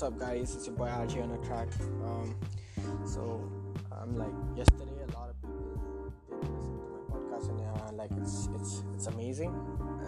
[0.00, 0.56] What's up, guys?
[0.56, 1.68] It's your boy RJ on the track.
[2.08, 2.34] Um,
[3.04, 3.44] so
[3.92, 5.76] I'm like yesterday, a lot of people
[6.24, 9.52] did listen to my podcast, and uh, like it's it's it's amazing,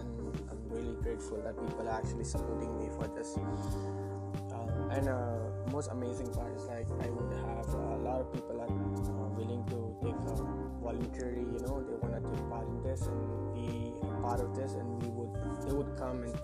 [0.01, 3.37] and I'm really grateful that people are actually supporting me for this.
[3.37, 5.37] Uh, and uh,
[5.71, 9.63] most amazing part is like I would have a lot of people are uh, willing
[9.77, 10.41] to take a
[10.81, 14.73] voluntary, you know, they want to take part in this and be part of this,
[14.73, 15.37] and we would
[15.69, 16.35] they would come and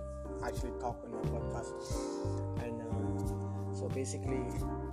[0.44, 1.72] actually talk on my podcast.
[2.62, 2.87] And um,
[3.78, 4.42] so basically,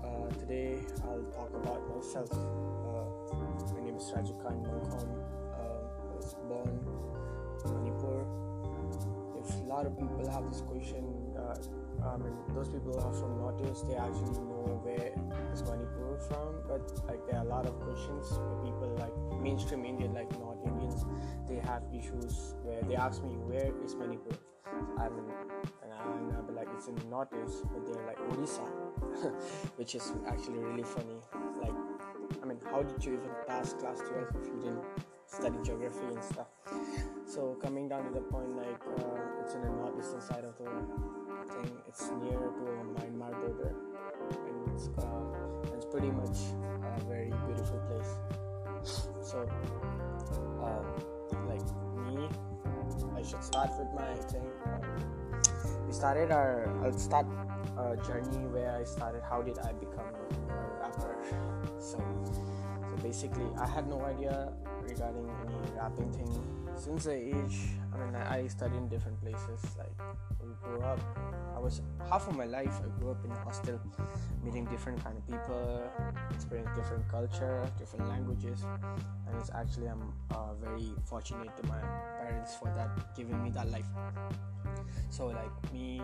[0.06, 2.30] uh, today I'll talk about myself.
[2.32, 5.10] Uh, my name is Raju Khan Mongkhom.
[5.58, 8.28] Um, I was born in Manipur.
[9.42, 11.04] If a lot of people have this question,
[11.36, 11.58] uh,
[12.06, 15.18] um, and those people are from Northeast, they actually know where
[15.52, 16.62] is Manipur from.
[16.68, 20.62] But like there are a lot of questions where people like mainstream Indian, like North
[20.64, 21.06] Indians,
[21.50, 24.38] they have issues where they ask me where is Manipur.
[25.00, 25.26] I'm in,
[26.76, 28.68] it's in Northeast, but they're like Odisha,
[29.78, 31.20] which is actually really funny.
[31.62, 31.74] Like,
[32.44, 34.84] I mean, how did you even pass class 12 if you didn't
[35.26, 36.48] study geography and stuff?
[37.26, 40.66] So coming down to the point, like uh, it's in the northeastern side of the
[41.54, 41.72] thing.
[41.88, 42.66] It's near to
[42.96, 43.74] Myanmar border,
[44.30, 46.38] and it's uh, it's pretty much
[46.84, 48.18] a very beautiful place.
[49.24, 49.48] So,
[50.62, 50.86] um,
[51.48, 51.66] like
[52.06, 52.30] me,
[53.16, 54.46] I should start with my thing.
[55.96, 56.68] Started our.
[56.84, 57.26] I'll start
[57.80, 59.24] a journey where I started.
[59.24, 60.12] How did I become
[60.50, 61.16] a rapper?
[61.80, 64.52] So, so basically, I had no idea
[64.84, 66.28] regarding any rapping thing
[66.76, 67.80] since the age.
[67.96, 69.62] I mean, I studied in different places.
[69.78, 69.96] Like
[70.44, 71.00] we grew up.
[71.56, 72.74] I was half of my life.
[72.84, 73.80] I grew up in a hostel,
[74.44, 75.82] meeting different kind of people,
[76.34, 78.64] experience different culture, different languages,
[79.28, 81.80] and it's actually I'm uh, very fortunate to my
[82.20, 83.88] parents for that, giving me that life.
[85.10, 86.02] So like me,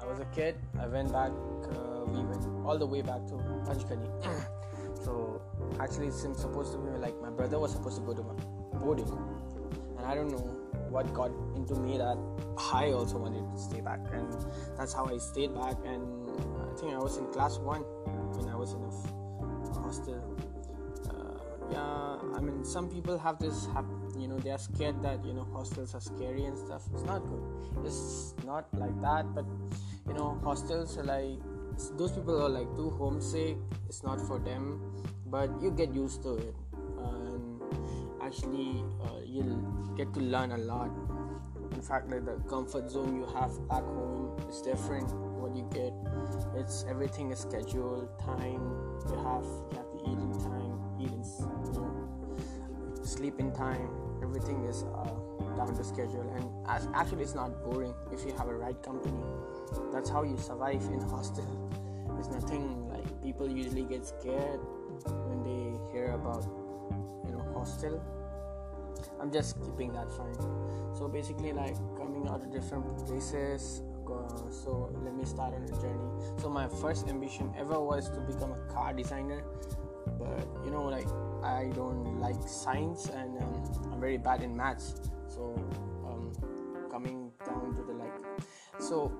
[0.00, 0.56] I was a kid.
[0.80, 1.30] I went back.
[1.30, 3.34] Uh, we went all the way back to
[3.66, 4.10] Panchgani.
[5.04, 5.42] so
[5.80, 8.34] actually, it's supposed to be like my brother was supposed to go to my
[8.80, 9.10] boarding,
[9.98, 10.65] and I don't know
[10.96, 12.16] what got into me that
[12.72, 14.32] I also wanted to stay back, and
[14.78, 15.76] that's how I stayed back.
[15.84, 16.02] And
[16.64, 17.82] I think I was in class one
[18.36, 18.92] when I was in a,
[19.82, 20.22] hostel.
[21.10, 21.36] Uh,
[21.70, 23.84] yeah, I mean, some people have this, have,
[24.18, 26.88] you know, they are scared that you know hostels are scary and stuff.
[26.94, 27.44] It's not good.
[27.84, 29.44] It's not like that, but
[30.08, 31.38] you know, hostels are like
[31.98, 33.58] those people are like too homesick.
[33.86, 34.80] It's not for them,
[35.26, 36.54] but you get used to it,
[38.26, 39.62] actually, uh, you'll
[39.96, 40.90] get to learn a lot.
[41.72, 45.12] In fact, like the comfort zone you have back home is different.
[45.38, 45.92] What you get,
[46.56, 48.62] it's everything is scheduled, time
[49.08, 49.46] you have.
[49.70, 51.22] You have to eat in time, eat in,
[51.64, 53.88] you know, sleep in time.
[54.22, 55.04] Everything is uh,
[55.56, 59.22] down to schedule, and as, actually, it's not boring if you have a right company.
[59.92, 61.46] That's how you survive in hostel.
[62.18, 64.60] It's nothing like people usually get scared
[65.28, 66.44] when they hear about
[67.26, 68.02] you know hostel
[69.20, 70.34] I'm just keeping that fine.
[70.94, 73.82] So basically, like coming out of different places.
[74.50, 76.40] So let me start on a journey.
[76.40, 79.42] So my first ambition ever was to become a car designer,
[80.18, 81.08] but you know, like
[81.42, 84.94] I don't like science and um, I'm very bad in maths.
[85.28, 85.54] So
[86.06, 86.32] um,
[86.88, 88.14] coming down to the like,
[88.78, 89.12] so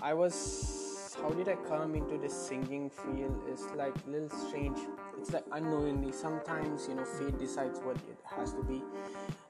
[0.00, 0.79] I was.
[1.22, 3.42] How did I come into this singing field?
[3.46, 4.78] It's like a little strange.
[5.18, 6.12] It's like unknowingly.
[6.12, 8.82] Sometimes you know, fate decides what it has to be.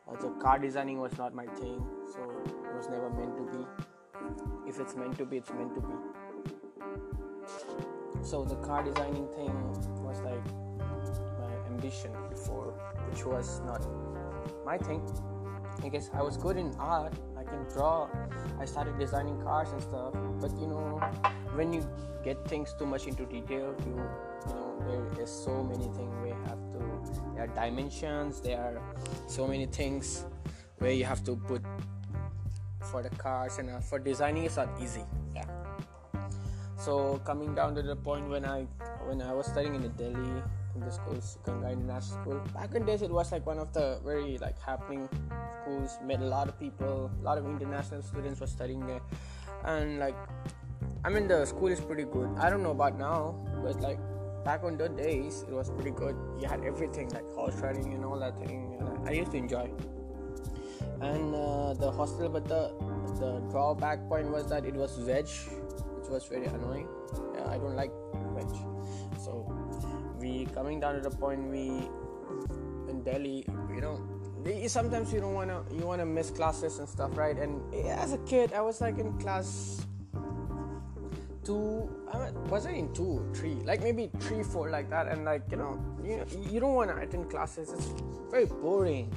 [0.09, 3.65] Uh, also, car designing was not my thing, so it was never meant to be.
[4.69, 5.95] If it's meant to be, it's meant to be.
[8.23, 9.55] So the car designing thing
[10.03, 10.45] was like
[11.39, 12.75] my ambition before,
[13.09, 13.87] which was not
[14.67, 15.03] my thing.
[15.85, 17.15] I guess I was good in art.
[17.39, 18.09] I can draw.
[18.59, 20.15] I started designing cars and stuff.
[20.41, 21.01] But you know,
[21.55, 21.87] when you
[22.25, 23.97] get things too much into detail, you
[24.49, 26.81] you know there is so many things we have to.
[27.35, 28.41] There are dimensions.
[28.41, 28.81] There are
[29.27, 30.25] so many things
[30.79, 31.63] where you have to put
[32.91, 35.05] for the cars and uh, for designing it's not easy.
[35.35, 35.45] Yeah.
[36.77, 38.65] So coming down to the point when I
[39.05, 40.43] when I was studying in the Delhi
[40.75, 42.41] in the school, Ganga International School.
[42.55, 45.09] Back in days, it was like one of the very like happening
[45.63, 45.99] schools.
[46.05, 49.01] Met a lot of people, a lot of international students were studying there,
[49.65, 50.17] and like,
[51.05, 52.31] I mean, the school is pretty good.
[52.39, 53.99] I don't know about now, but like
[54.45, 56.17] back on those days, it was pretty good.
[56.39, 58.77] You had everything like horse riding and all that thing.
[59.07, 59.71] I used to enjoy.
[61.01, 62.73] And uh, the hostel, but the
[63.19, 65.29] the drawback point was that it was veg,
[65.97, 66.89] which was very annoying.
[67.35, 67.93] Yeah, I don't like
[68.37, 68.49] veg,
[69.19, 69.49] so
[70.19, 71.89] we coming down to the point we
[72.89, 74.01] in Delhi, you know,
[74.69, 77.37] sometimes you don't wanna you wanna miss classes and stuff, right?
[77.39, 79.87] And as a kid, I was like in class
[81.45, 83.55] two I was it in two three?
[83.65, 85.09] Like maybe three four like that.
[85.09, 87.73] And like you know you you don't want to attend classes.
[87.73, 87.93] It's
[88.31, 89.13] very boring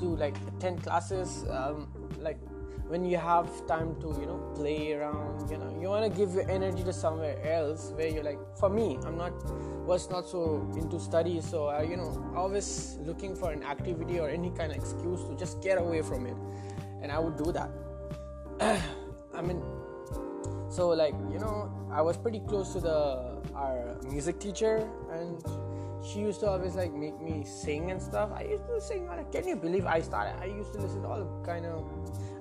[0.00, 1.88] to like attend classes um,
[2.20, 2.38] like
[2.88, 5.76] when you have time to you know play around you know.
[5.80, 9.16] You want to give your energy to somewhere else where you're like for me i'm
[9.16, 9.32] not
[9.86, 11.48] was not so into studies.
[11.48, 15.36] So I, you know always looking for an activity or any kind of excuse to
[15.36, 16.36] just get away from it.
[17.02, 17.70] And i would do that.
[19.34, 19.62] I mean
[20.72, 22.96] so like you know i was pretty close to the
[23.54, 25.44] our music teacher and
[26.02, 29.30] she used to always like make me sing and stuff i used to sing like
[29.30, 31.84] can you believe i started i used to listen to all kind of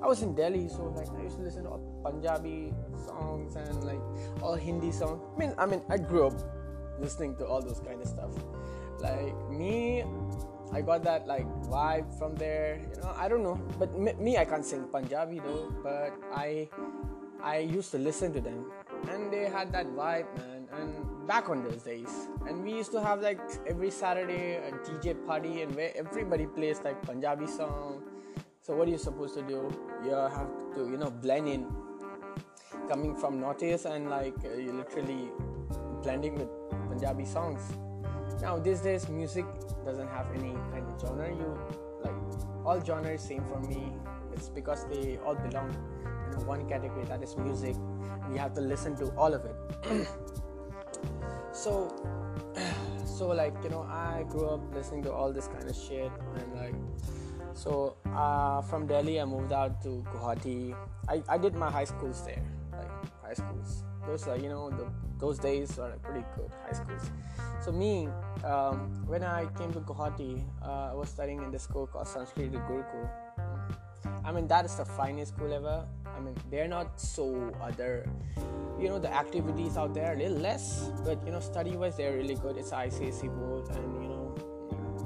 [0.02, 2.74] i was in delhi so like i used to listen to all punjabi
[3.06, 4.02] songs and like
[4.42, 6.34] all hindi songs i mean i mean i grew up
[7.00, 8.32] listening to all those kind of stuff
[9.02, 10.06] like me
[10.74, 12.80] I got that like vibe from there.
[12.80, 15.68] You know, I don't know, but me, I can't sing Punjabi though.
[15.84, 16.70] But I
[17.44, 18.72] I used to listen to them,
[19.10, 20.68] and they had that vibe, man.
[20.74, 25.16] And back on those days, and we used to have like every Saturday a DJ
[25.26, 28.04] party, and where everybody plays like Punjabi song.
[28.62, 29.74] So what are you supposed to do?
[30.06, 31.66] You have to, you know, blend in.
[32.88, 35.30] Coming from Northeast and like uh, you literally
[36.04, 36.50] blending with
[36.90, 37.62] Punjabi songs.
[38.42, 39.46] Now these days, music
[39.84, 41.28] doesn't have any kind of genre.
[41.30, 41.58] You
[42.04, 42.14] like
[42.66, 43.94] all genres same for me.
[44.34, 45.76] It's because they all belong
[46.42, 47.76] one category that is music.
[48.24, 50.08] And you have to listen to all of it.
[51.54, 51.94] So
[53.06, 56.56] so like you know i grew up listening to all this kind of shit and
[56.56, 56.76] like
[57.54, 60.76] so uh, from delhi i moved out to guwahati.
[61.08, 62.42] I, I did my high schools there
[62.72, 62.90] like
[63.22, 63.84] high schools.
[64.08, 64.88] Those are you know the,
[65.20, 67.12] those days are pretty good high schools.
[67.64, 68.08] So me
[68.44, 72.52] um, when i came to guwahati uh, i was studying in the school called sanskrit
[72.52, 73.10] gurukul.
[74.24, 75.86] I mean, that is the finest school ever.
[76.16, 78.08] I mean, they're not so other,
[78.80, 82.18] you know, the activities out there a little less, but you know, study wise, they're
[82.18, 82.58] really good.
[82.58, 84.36] It's ICSE board, and you know,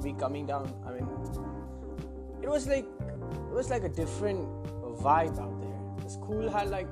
[0.02, 0.72] we coming down.
[0.86, 1.08] I mean,
[2.42, 4.46] it was like it was like a different
[5.02, 6.04] vibe out there.
[6.04, 6.88] The school had like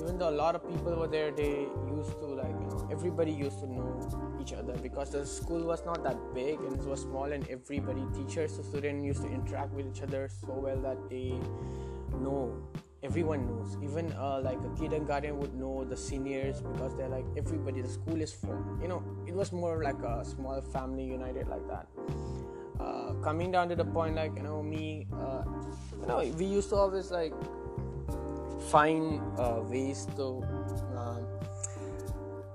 [0.00, 1.66] even though a lot of people were there they
[1.96, 5.84] used to like you know everybody used to know each other because the school was
[5.84, 9.72] not that big and it was small and everybody teachers to students used to interact
[9.72, 11.34] with each other so well that they
[12.20, 12.54] know
[13.02, 13.76] everyone knows.
[13.82, 18.20] Even uh, like a kindergarten would know the seniors because they're like everybody the school
[18.20, 21.86] is for you know it was more like a small family united like that.
[22.80, 25.42] Uh, coming down to the point like you know me uh,
[26.00, 27.32] you know we used to always like
[28.70, 30.42] find uh, ways to
[30.96, 31.26] um,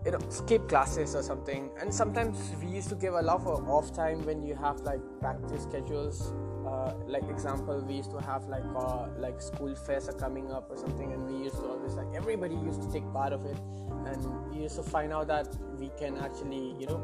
[0.05, 1.69] you know skip classes or something.
[1.79, 5.01] And sometimes we used to give a lot of off time when you have like
[5.19, 6.33] practice schedules
[6.71, 10.69] uh, like example we used to have like uh, like school fairs are coming up
[10.69, 13.57] or something and we used to always like everybody used to take part of it.
[14.05, 15.47] And we used to find out that
[15.77, 17.01] we can actually you know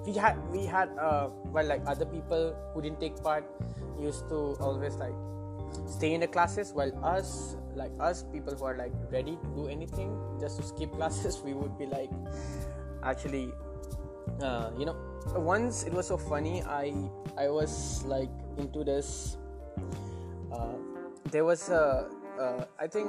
[0.06, 3.44] we had we had uh, well like other people who didn't take part
[3.98, 5.14] used to always like
[5.86, 9.66] stay in the classes while us like us people who are like ready to do
[9.68, 12.10] anything just to skip classes we would be like
[13.02, 13.52] actually
[14.42, 14.96] uh, you know
[15.36, 16.92] once it was so funny i
[17.38, 18.30] i was like
[18.60, 19.36] into this
[20.52, 20.76] uh,
[21.30, 23.08] there was a uh, I think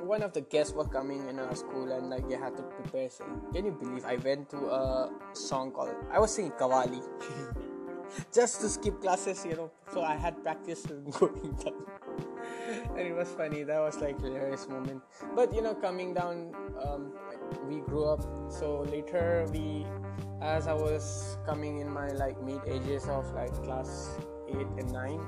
[0.00, 3.08] one of the guests were coming in our school and like they had to prepare.
[3.52, 7.02] Can you believe I went to a song called I was singing Kawali
[8.32, 9.70] just to skip classes, you know.
[9.92, 10.86] So I had practice
[11.18, 11.86] going down.
[12.96, 13.62] and it was funny.
[13.62, 15.02] That was like hilarious moment.
[15.34, 17.12] But you know, coming down, um,
[17.68, 18.22] we grew up.
[18.50, 19.86] So later, we,
[20.40, 25.20] as I was coming in my like mid ages of like class eight and nine.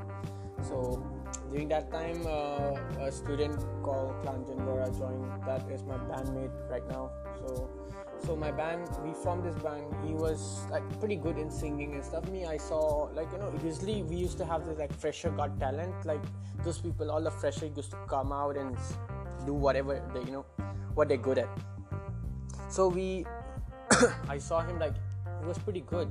[0.63, 1.03] So
[1.51, 5.31] during that time, uh, a student called Planjan Gora joined.
[5.47, 7.11] That is my bandmate right now.
[7.39, 7.71] So
[8.25, 12.05] so my band we formed this band he was like pretty good in singing and
[12.05, 15.31] stuff me i saw like you know usually we used to have this like fresher
[15.31, 16.21] got talent like
[16.65, 18.77] those people all the fresher used to come out and
[19.47, 20.45] do whatever they you know
[20.95, 21.49] what they're good at
[22.69, 23.25] so we
[24.29, 24.95] i saw him like
[25.41, 26.09] he was pretty good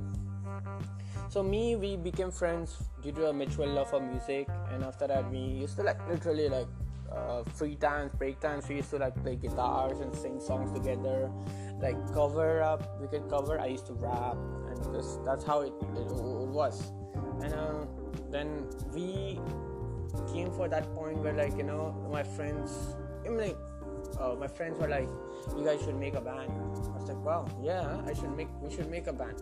[1.28, 4.48] so me we became friends due to a mutual love for music.
[4.72, 6.68] And after that we used to like literally like
[7.12, 11.30] uh, free times break times we used to like play guitars and sing songs together.
[11.80, 13.60] Like cover up we could cover.
[13.60, 14.36] I used to rap.
[14.68, 16.92] And just, that's how it, it, it was.
[17.42, 17.86] And uh,
[18.30, 19.40] then we
[20.32, 23.56] came for that point where like you know my friends I mean, like
[24.20, 25.08] uh, my friends were like
[25.56, 26.50] you guys should make a band.
[26.50, 29.40] I was like wow yeah i should make we should make a band.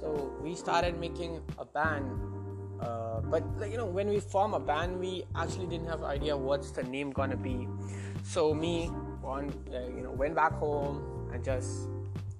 [0.00, 2.08] So we started making a band
[2.80, 6.36] uh, but like you know when we form a band we actually didn't have idea
[6.36, 7.68] what's the name gonna be.
[8.22, 8.90] So me
[9.30, 9.42] uh,
[9.94, 11.88] you know, went back home and just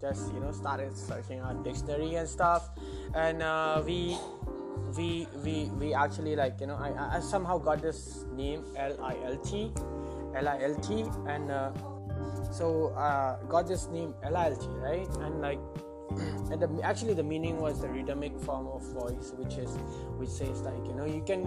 [0.01, 2.71] just you know started searching our dictionary and stuff,
[3.15, 4.17] and uh, we
[4.97, 9.17] we we we actually like you know I, I somehow got this name L I
[9.25, 9.73] L T
[10.35, 11.73] L I L T and uh,
[12.51, 15.09] so uh, got this name L I L T right?
[15.19, 15.61] And like
[16.51, 19.71] and the, actually the meaning was the rhythmic form of voice which is
[20.19, 21.47] which says like you know you can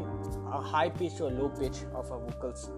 [0.52, 2.72] a high pitch or low pitch of a vocals.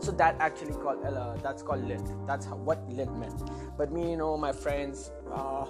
[0.00, 3.42] So that actually called uh, that's called lilt that's how, what lilt meant.
[3.76, 5.66] But me you know my friends uh,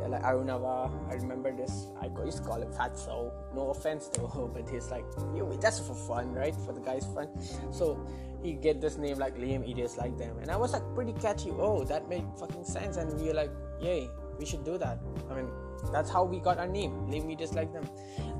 [0.00, 1.86] yeah, like arunava i remember this.
[2.00, 5.94] I used to call him fatso no offense though but he's like yo, that's for
[5.94, 6.54] fun right?
[6.66, 7.28] For the guys fun.
[7.72, 8.06] So
[8.44, 10.36] he get this name like liam idiots like them.
[10.40, 12.96] And i was like pretty catchy oh that made fucking sense.
[12.96, 14.98] And we were like yay we should do that.
[15.30, 15.48] I mean
[15.92, 17.88] that's how we got our name liam idiots like them.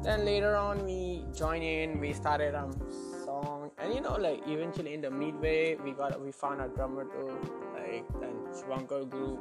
[0.03, 2.73] Then later on we joined in we started um
[3.25, 3.71] song.
[3.79, 7.33] And you know like eventually in the midway we got we found our drummer too
[7.75, 9.39] like then Shubhankar grew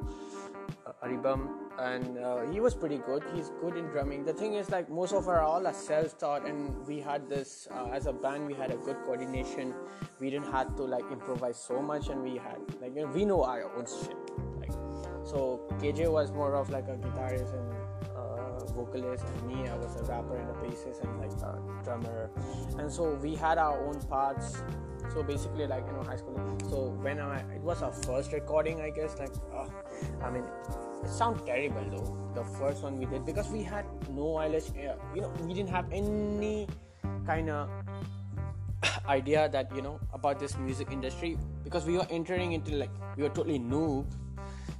[0.85, 3.23] uh, Aribam and uh, he was pretty good.
[3.33, 4.25] He's good in drumming.
[4.25, 7.89] The thing is like most of our all are self-taught and we had this uh,
[7.91, 9.73] as a band we had a good coordination.
[10.19, 13.25] We didn't have to like improvise so much and we had like you know we
[13.25, 14.17] know our own shit.
[14.59, 14.71] Like
[15.23, 17.73] so KJ was more of like a guitarist and
[18.73, 22.29] vocalist and me i was a rapper and a bassist and like a drummer.
[22.77, 24.63] And so we had our own parts.
[25.13, 26.39] So basically like you know high school
[26.69, 29.67] so when i it was our first recording i guess like uh,
[30.23, 30.43] i mean
[31.03, 34.95] it sounds terrible though the first one we did because we had no eyelash air.
[35.13, 36.67] You know we didn't have any
[37.25, 37.69] kind of
[39.07, 43.23] idea that you know about this music industry because we were entering into like we
[43.23, 44.05] were totally noob.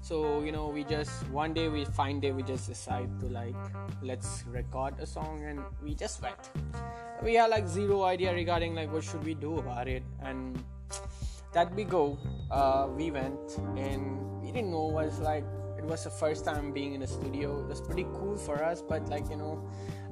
[0.01, 3.55] So you know we just one day we find day we just decide to like
[4.01, 6.49] let's record a song and we just went.
[7.21, 10.03] We had like zero idea regarding like what should we do about it.
[10.21, 10.61] And
[11.53, 12.17] that we go
[12.51, 15.45] uh, we went and we didn't know was like
[15.83, 17.59] it was the first time being in a studio.
[17.59, 19.69] It was pretty cool for us but like you know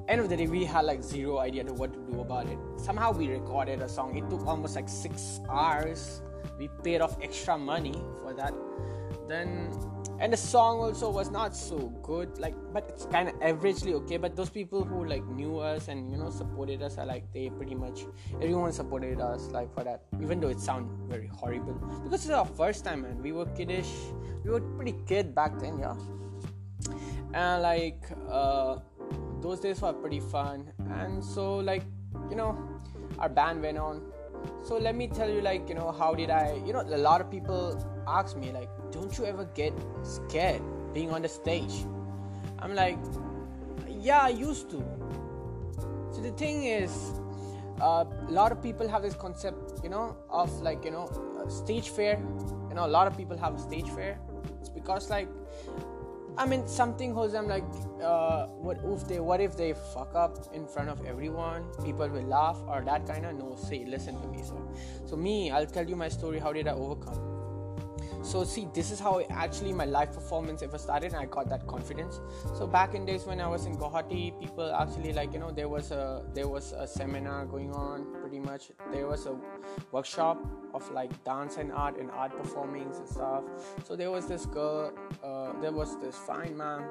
[0.08, 2.58] end of the day we had like zero idea to what to do about it.
[2.76, 4.16] Somehow we recorded a song.
[4.16, 6.20] It took almost like six hours.
[6.58, 8.52] We paid off extra money for that.
[9.28, 9.70] Then
[10.22, 14.18] and the song also was not so good like but it's kind of averagely okay.
[14.18, 17.50] But those people who like knew us and you know supported us are like they
[17.50, 18.04] pretty much
[18.36, 20.04] everyone supported us like for that.
[20.22, 21.74] Even though it sounded very horrible.
[22.04, 23.90] Because it's our first time and we were kiddish.
[24.44, 25.96] We were pretty kid back then yeah.
[27.34, 28.76] And like uh,
[29.40, 30.70] those days were pretty fun.
[30.88, 31.82] And so like
[32.30, 32.56] you know
[33.18, 34.02] our band went on.
[34.62, 37.20] So let me tell you like you know how did i you know a lot
[37.20, 41.84] of people ask me like don't you ever get scared being on the stage
[42.58, 42.98] i'm like
[43.88, 44.82] yeah i used to
[46.12, 47.12] so the thing is
[47.80, 51.08] uh, a lot of people have this concept you know of like you know
[51.48, 52.20] stage fear
[52.68, 54.18] you know a lot of people have stage fear
[54.60, 55.28] it's because like
[56.38, 57.64] I mean, something holds them like,
[58.02, 61.64] uh, what if they, what if they fuck up in front of everyone?
[61.84, 63.36] People will laugh or that kind of.
[63.36, 64.42] No, say, listen to me.
[64.42, 64.72] So,
[65.04, 66.38] so me, I'll tell you my story.
[66.38, 67.31] How did I overcome?
[68.22, 71.66] So see this is how actually my live performance ever started and i got that
[71.66, 72.20] confidence.
[72.56, 75.68] So back in days when i was in guwahati people actually like you know there
[75.68, 78.70] was a there was a seminar going on pretty much.
[78.92, 79.36] There was a
[79.90, 83.44] workshop of like dance and art and art performings and stuff.
[83.84, 84.92] So there was this girl
[85.22, 86.84] uh, there was this fine man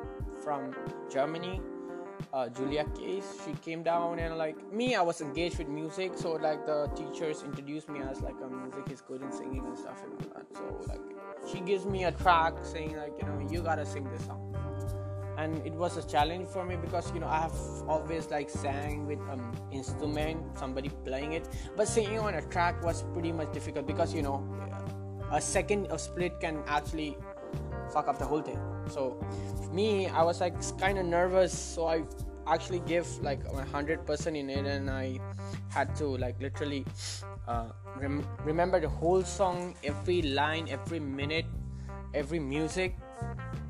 [0.43, 0.73] from
[1.09, 1.61] germany
[2.33, 3.41] uh, Julia Case.
[3.45, 7.43] She came down and like me, I was engaged with music, so like the teachers
[7.43, 10.45] introduced me as like a music is good in singing and stuff and all that.
[10.53, 11.01] So like
[11.51, 14.51] she gives me a track saying like you know you gotta sing this song
[15.37, 17.55] and it was a challenge for me because you know i have
[17.87, 22.81] always like sang with an um, instrument somebody playing it but singing on a track
[22.83, 24.43] was pretty much difficult because you know
[25.31, 27.17] a second of split can actually
[27.93, 28.59] fuck up the whole thing.
[28.89, 29.17] So
[29.71, 32.03] me i was like kind of nervous so i
[32.47, 35.19] actually give like 100% in it and i
[35.69, 36.85] had to like literally
[37.47, 41.45] uh, rem- remember the whole song every line every minute
[42.13, 42.97] every music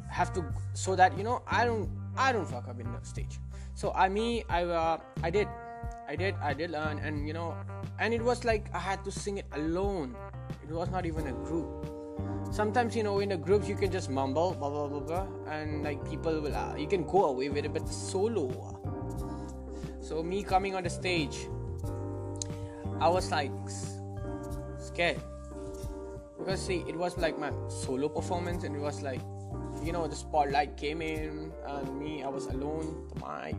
[0.10, 3.40] have to so that you know i don't i don't fuck up in the stage.
[3.76, 5.48] So i me i uh, i did
[6.08, 7.56] i did i did learn and you know
[8.00, 10.16] and it was like i had to sing it alone.
[10.64, 12.01] It was not even a group
[12.52, 15.84] sometimes you know in the groups you can just mumble blah blah blah blah and
[15.84, 18.50] like people will uh, you can go away with it but solo.
[20.02, 21.48] So me coming on the stage
[23.00, 23.52] i was like
[24.78, 25.20] scared.
[26.38, 29.22] Because see it was like my solo performance and it was like
[29.84, 33.56] you know the spotlight came in and me i was alone the mic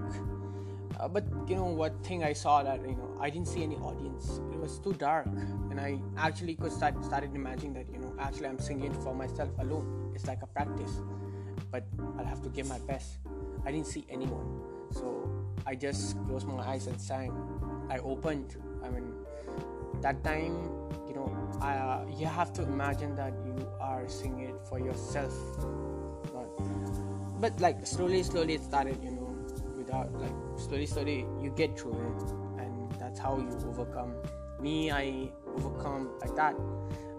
[1.00, 3.76] uh, but you know what thing I saw that you know I didn't see any
[3.76, 4.40] audience.
[4.52, 5.26] It was too dark,
[5.70, 9.50] and I actually could start started imagining that you know actually I'm singing for myself
[9.58, 10.12] alone.
[10.14, 11.00] It's like a practice,
[11.70, 11.84] but
[12.18, 13.18] I'll have to give my best.
[13.64, 15.28] I didn't see anyone, so
[15.66, 17.32] I just closed my eyes and sang.
[17.90, 18.56] I opened.
[18.84, 19.12] I mean,
[20.00, 20.54] that time,
[21.06, 21.30] you know,
[21.60, 25.32] I, uh, you have to imagine that you are singing it for yourself.
[26.32, 26.48] But,
[27.40, 29.11] but like slowly, slowly it started, you know,
[29.92, 34.14] like slowly, slowly you get through it, and that's how you overcome.
[34.60, 36.54] Me, I overcome like that,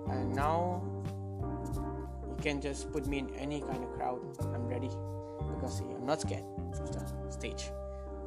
[0.09, 0.81] and now
[2.27, 4.21] you can just put me in any kind of crowd.
[4.53, 4.89] I'm ready
[5.55, 7.65] because see, I'm not scared of the stage.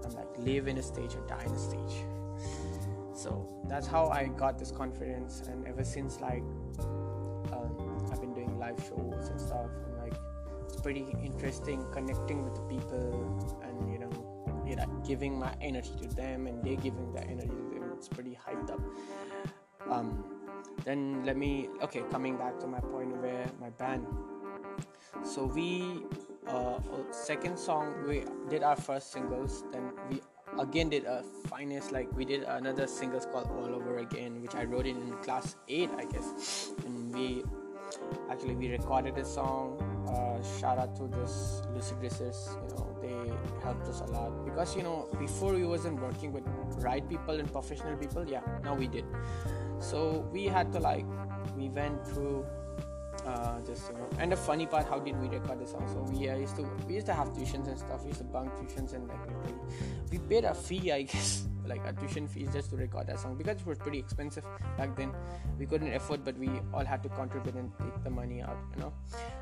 [0.04, 2.04] I'm like live in a stage or die in a stage.
[3.14, 6.44] So that's how I got this confidence, and ever since like
[7.52, 10.14] um, I've been doing live shows and stuff, and like
[10.66, 13.58] it's pretty interesting connecting with the people,
[14.74, 17.92] know, giving my energy to them, and they're giving their energy to them.
[17.96, 18.80] It's pretty hyped up.
[19.88, 20.24] Um,
[20.84, 24.06] then let me okay, coming back to my point where my band.
[25.22, 26.02] So we
[26.48, 26.78] uh,
[27.10, 30.20] second song we did our first singles then we
[30.60, 34.64] again did a finest like we did another singles called all over again which i
[34.64, 37.42] wrote in class 8 i guess and we
[38.30, 42.48] actually we recorded a song uh, shout out to this lucid Races.
[42.62, 43.32] you know they
[43.62, 44.44] helped us a lot.
[44.44, 46.44] Because you know before we wasn't working with
[46.78, 49.04] right people and professional people yeah now we did.
[49.80, 51.06] So we had to like
[51.56, 52.46] we went through
[53.26, 55.88] uh, just you know and the funny part how did we record the song?
[55.88, 58.02] So we uh, used to we used to have tuitions and stuff.
[58.02, 59.18] We used to bunk tuitions and like
[60.10, 63.60] we paid a fee i guess like tuition fees just to record that song because
[63.60, 64.44] it was pretty expensive
[64.76, 65.12] back then.
[65.58, 68.82] We couldn't afford but we all had to contribute and take the money out you
[68.82, 68.92] know.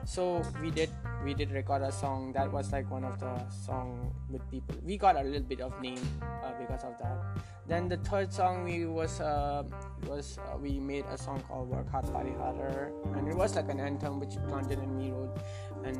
[0.04, 0.90] So we did
[1.25, 4.76] we did record a song that was like one of the song with people.
[4.85, 7.19] We got a little bit of name uh, because of that.
[7.66, 9.64] Then the third song we was uh,
[10.07, 12.93] was uh, we made a song called work hard party harder.
[13.17, 15.39] And it was like an anthem which Planted and me wrote.
[15.84, 15.99] And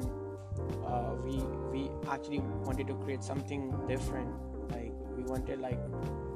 [0.87, 4.29] uh, we we actually wanted to create something different
[5.25, 5.79] wanted like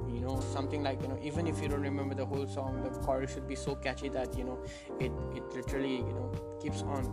[0.08, 2.90] you know something like you know even if you don't remember the whole song the
[3.00, 4.58] chorus should be so catchy that you know
[4.98, 7.04] it it literally you know keeps on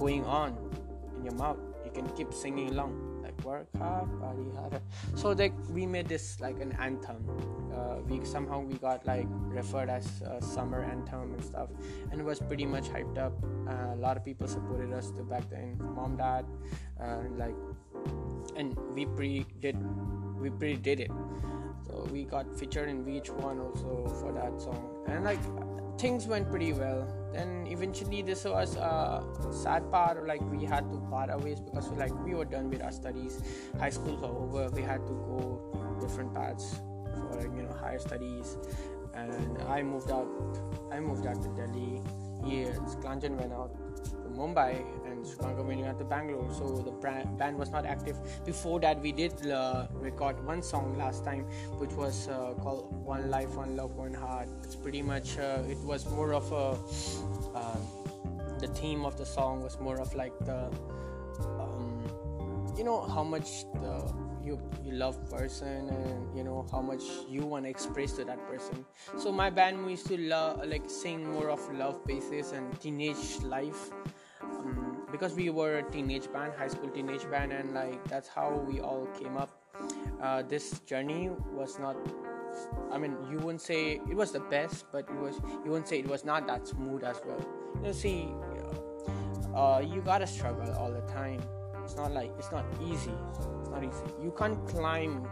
[0.00, 0.56] going on
[1.16, 1.58] in your mouth.
[1.84, 3.09] You can keep singing along
[3.44, 4.08] work hard
[5.14, 7.24] so like we made this like an anthem.
[7.74, 11.68] Uh, we somehow we got like referred as a summer anthem and stuff
[12.10, 13.32] and it was pretty much hyped up.
[13.68, 16.44] Uh, a lot of people supported us to back then mom dad
[17.00, 17.54] uh, like
[18.56, 19.76] and we pre did
[20.40, 21.10] we pre did it.
[21.86, 25.04] So we got featured in VH1 also for that song.
[25.08, 25.40] And like
[25.98, 30.98] things went pretty well then eventually this was a sad part like we had to
[31.10, 33.40] part ways because like we were done with our studies.
[33.78, 34.70] High school was over.
[34.74, 36.80] We had to go different paths
[37.14, 38.56] for you know higher studies.
[39.14, 40.28] And i moved out.
[40.92, 42.02] I moved out to delhi.
[42.44, 44.82] Years Klanjan went out to Mumbai
[45.20, 46.92] and Shubhankar went out to Bangalore so the
[47.38, 48.16] band was not active.
[48.44, 51.44] Before that we did uh, record one song last time
[51.78, 54.48] which was uh, called One Life One Love One Heart.
[54.62, 57.76] It's pretty much uh, it was more of a uh,
[58.58, 60.70] the theme of the song was more of like the
[61.58, 64.12] um, you know how much the
[64.44, 68.40] you you love person and you know how much you want to express to that
[68.48, 68.84] person.
[69.18, 73.42] So my band we used to love like sing more of love basis and teenage
[73.42, 73.90] life
[75.10, 78.80] because we were a teenage band high school teenage band and like that's how we
[78.80, 79.50] all came up
[80.22, 81.96] uh, this journey was not
[82.90, 85.36] I mean, you wouldn't say it was the best, but it was.
[85.64, 87.38] You wouldn't say it was not that smooth as well.
[87.76, 88.28] You know, see,
[89.54, 91.40] uh, you gotta struggle all the time.
[91.84, 93.14] It's not like it's not easy
[93.70, 94.04] not easy.
[94.22, 95.26] You can't climb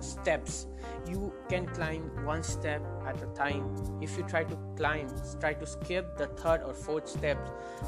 [0.00, 0.66] steps.
[1.08, 3.64] You can climb one step at a time.
[4.00, 5.08] If you try to climb,
[5.40, 7.38] try to skip the third or fourth step,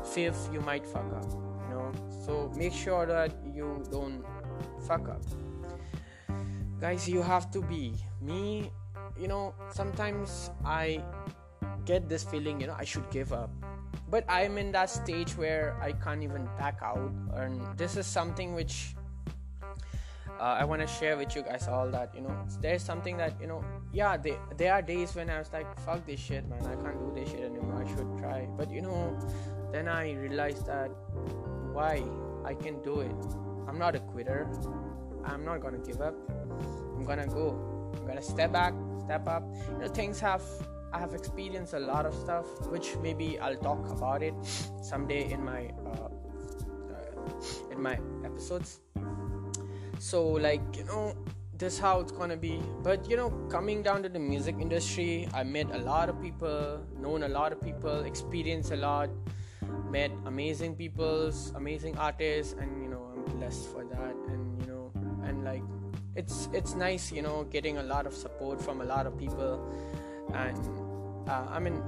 [0.04, 1.30] fifth, you might fuck up.
[1.68, 1.92] You know,
[2.24, 4.24] so make sure that you don't
[4.86, 5.22] fuck up.
[6.80, 8.70] Guys, you have to be me.
[9.18, 11.02] You know, sometimes I
[11.84, 12.60] get this feeling.
[12.60, 13.50] You know, I should give up
[14.10, 18.54] but i'm in that stage where i can't even back out and this is something
[18.54, 18.94] which
[20.40, 23.40] uh, I want to share with you guys all that you know there's something that
[23.40, 24.16] you know yeah
[24.56, 27.30] there are days when I was like fuck this shit man I can't do this
[27.30, 28.48] shit anymore I should try.
[28.56, 29.18] But you know
[29.72, 30.88] then I realized that
[31.72, 32.02] why
[32.44, 33.16] I can do it.
[33.66, 34.48] I'm not a quitter.
[35.24, 36.14] I'm not gonna give up.
[36.96, 37.92] I'm gonna go.
[37.96, 38.74] I'm gonna step back
[39.04, 39.42] step up.
[39.72, 40.42] You know things have
[40.92, 44.34] I have experienced a lot of stuff which maybe I'll talk about it
[44.82, 46.08] someday in my uh,
[46.94, 48.80] uh, in my episodes
[49.98, 51.14] so like you know
[51.58, 52.60] this how it's gonna be.
[52.82, 56.80] But you know coming down to the music industry i met a lot of people
[57.00, 59.10] known a lot of people experienced a lot
[59.90, 64.14] met amazing people's amazing artists and you know i'm blessed for that.
[64.28, 64.92] And you know
[65.24, 65.62] and like
[66.14, 69.66] it's it's nice you know getting a lot of support from a lot of people.
[70.32, 70.58] And
[71.28, 71.82] uh, i mean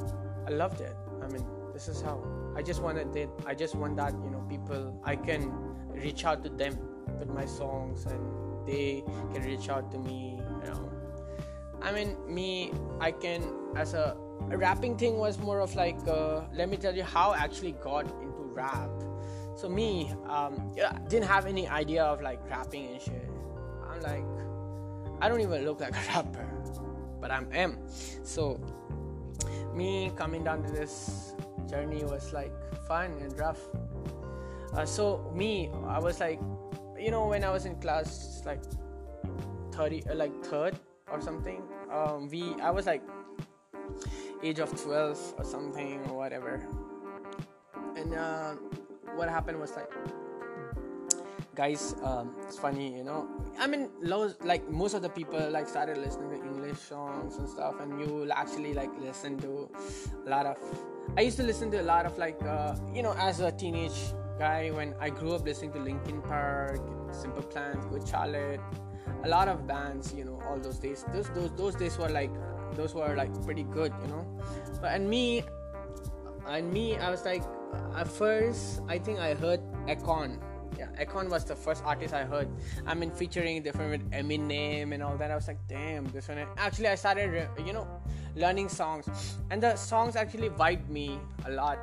[0.46, 0.96] i loved it.
[1.22, 2.22] I mean this is how.
[2.56, 3.30] I just wanted it.
[3.46, 5.52] I just want that you know people i can
[5.94, 6.78] reach out to them
[7.20, 10.90] with my songs and they can reach out to me you know.
[11.82, 13.42] I mean me i can
[13.76, 14.16] as a,
[14.48, 18.06] rapping thing was more of like uh, let me tell you how i actually got
[18.20, 18.90] into rap.
[19.54, 23.30] So me um, yeah, didn't have any idea of like rapping and shit.
[23.88, 24.24] I'm like
[25.22, 26.48] i don't even look like a rapper
[27.20, 27.78] but i'm am.
[28.24, 28.58] So
[29.74, 31.34] me coming down to this
[31.68, 32.52] journey was like
[32.88, 33.60] fun and rough.
[34.74, 36.40] Uh, so me i was like
[37.00, 38.62] you know when i was in class like
[39.72, 40.78] 30 uh, like third
[41.10, 43.02] or something um, we i was like
[44.42, 46.66] age of 12 or something or whatever.
[47.96, 48.54] And uh,
[49.16, 49.90] what happened was like
[51.56, 55.66] guys um, it's funny you know i mean lows, like most of the people like
[55.66, 59.68] started listening to english songs and stuff and you actually like listen to
[60.26, 60.56] a lot of
[61.18, 64.14] i used to listen to a lot of like uh, you know as a teenage
[64.40, 66.80] guy when I grew up listening to Linkin Park,
[67.12, 68.60] Simple Plan, Good Charlotte,
[69.22, 71.04] a lot of bands, you know, all those days.
[71.12, 72.32] Those those those days were like
[72.72, 74.24] those were like pretty good, you know.
[74.80, 75.44] But and me
[76.48, 77.44] and me I was like
[77.94, 80.40] at first I think I heard Akon.
[80.78, 82.48] Yeah, Akon was the first artist I heard.
[82.86, 85.30] I mean featuring different with Eminem and all that.
[85.30, 86.40] I was like, damn, this one.
[86.56, 87.86] Actually, I started, you know,
[88.34, 89.04] learning songs,
[89.50, 91.76] and the songs actually vibed me a lot.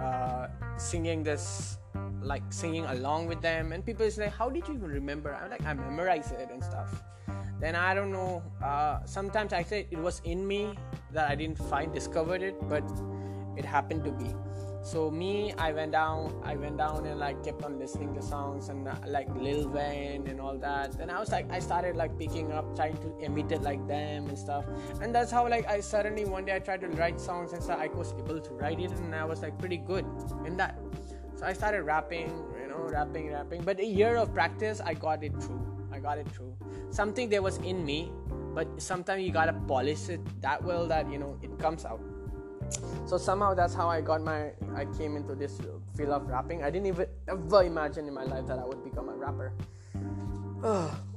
[0.00, 1.78] Uh, singing this
[2.22, 3.72] like singing along with them.
[3.72, 5.34] And people is like how did you even remember?
[5.34, 7.02] I'm like i memorized it and stuff.
[7.60, 10.74] Then i don't know uh, sometimes i say it was in me
[11.12, 12.82] that i didn't find discovered it but
[13.56, 14.34] it happened to be
[14.82, 18.68] so me i went down i went down and like kept on listening to songs
[18.68, 22.18] and uh, like lil wayne and all that and i was like i started like
[22.18, 24.66] picking up trying to imitate like them and stuff
[25.00, 27.72] and that's how like i suddenly one day i tried to write songs and so
[27.72, 30.04] i was able to write it and i was like pretty good
[30.44, 30.78] in that
[31.36, 33.62] so I started rapping, you know, rapping, rapping.
[33.62, 35.66] But a year of practice, I got it through.
[35.92, 36.56] I got it through.
[36.90, 38.12] Something that was in me,
[38.54, 42.00] but sometimes you gotta polish it that well that you know it comes out.
[43.06, 44.52] So somehow that's how I got my.
[44.74, 45.60] I came into this
[45.96, 46.62] field of rapping.
[46.62, 49.52] I didn't even ever imagine in my life that I would become a rapper.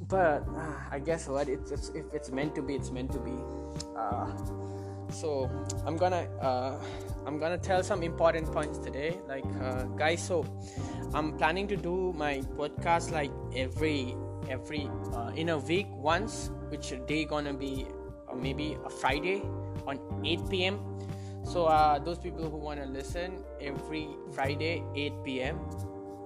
[0.08, 3.20] but uh, I guess what it's, it's, if it's meant to be, it's meant to
[3.20, 3.34] be.
[3.96, 4.28] Uh,
[5.10, 5.50] so
[5.86, 6.76] I'm gonna uh,
[7.26, 9.18] I'm gonna tell some important points today.
[9.28, 10.46] Like, uh, guys, so
[11.14, 14.16] I'm planning to do my podcast like every
[14.50, 17.88] every uh, in a week once, which day gonna be
[18.30, 19.44] uh, maybe a Friday
[19.86, 20.80] on 8 p.m.
[21.48, 25.60] So uh, those people who wanna listen every Friday 8 p.m.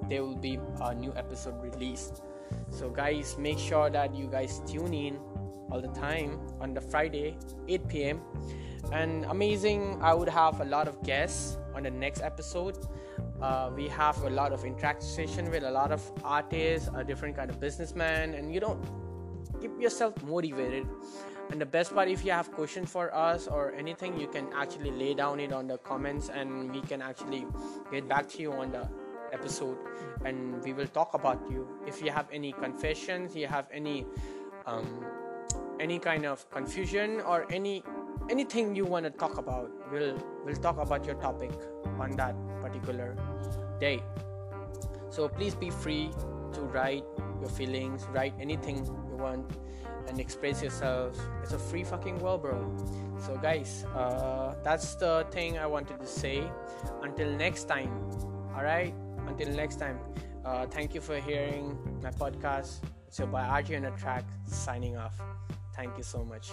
[0.10, 2.24] There will be a new episode released.
[2.70, 5.20] So guys, make sure that you guys tune in
[5.70, 7.38] all the time on the Friday
[7.70, 8.22] 8 p.m
[8.92, 12.78] and amazing i would have a lot of guests on the next episode
[13.42, 17.50] uh, we have a lot of interaction with a lot of artists a different kind
[17.50, 18.80] of businessman and you know
[19.62, 20.86] keep yourself motivated
[21.52, 24.90] and the best part if you have questions for us or anything you can actually
[24.92, 27.46] lay down it on the comments and we can actually
[27.92, 28.88] get back to you on the
[29.34, 29.78] episode.
[30.24, 31.68] And we will talk about you.
[31.86, 34.06] If you have any confessions you have any
[34.66, 35.06] um,
[35.80, 37.84] any kind of confusion or any
[38.30, 41.52] anything you want to talk about we'll we'll talk about your topic
[42.00, 43.18] on that particular
[43.80, 44.02] day.
[45.10, 46.12] So please be free
[46.54, 47.04] to write
[47.42, 49.46] your feelings write anything you want
[50.08, 51.18] and express yourself.
[51.44, 52.60] It's a free fucking world bro.
[53.26, 56.44] So guys uh, that's the thing i wanted to say.
[57.02, 57.92] Until next time
[58.56, 58.94] all right?
[59.28, 60.00] Until next time.
[60.44, 62.82] Uh, thank you for hearing my podcast.
[63.18, 65.20] Your boy RJ on the track signing off.
[65.76, 66.52] Thank you so much.